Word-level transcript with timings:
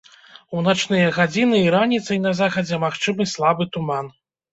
У 0.59 0.61
начныя 0.67 1.09
гадзіны 1.17 1.59
і 1.65 1.67
раніцай 1.75 2.17
на 2.23 2.31
захадзе 2.39 2.79
магчымы 2.85 3.29
слабы 3.35 3.69
туман. 3.77 4.11